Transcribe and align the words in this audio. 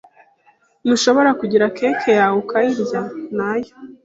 Ntushobora 0.83 1.29
kugira 1.39 1.65
cake 1.77 2.11
yawe 2.19 2.35
ukayirya, 2.43 3.01
nayo. 3.37 3.71